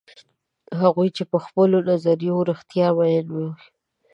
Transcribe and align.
هغوی 0.81 1.09
چې 1.17 1.23
په 1.31 1.37
خپلو 1.45 1.77
نظریو 1.89 2.45
رښتیا 2.49 2.87
میین 2.97 3.27
وي. 3.35 3.49